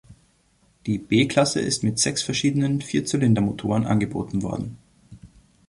[0.87, 4.77] Die B-Klasse ist mit sechs verschiedenen Vierzylindermotoren angeboten worden.